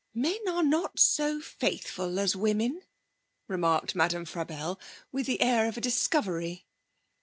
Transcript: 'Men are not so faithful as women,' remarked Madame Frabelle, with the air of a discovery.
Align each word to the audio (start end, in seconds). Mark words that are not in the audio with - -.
'Men 0.15 0.47
are 0.49 0.63
not 0.63 0.97
so 0.97 1.39
faithful 1.39 2.19
as 2.19 2.35
women,' 2.35 2.81
remarked 3.47 3.93
Madame 3.93 4.25
Frabelle, 4.25 4.79
with 5.11 5.27
the 5.27 5.39
air 5.39 5.67
of 5.69 5.77
a 5.77 5.81
discovery. 5.81 6.65